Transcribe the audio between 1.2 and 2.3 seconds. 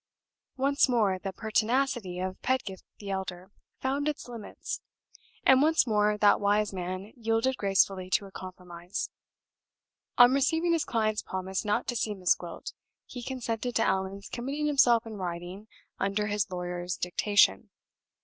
pertinacity